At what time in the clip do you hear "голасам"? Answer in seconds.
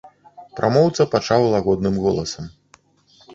2.07-2.49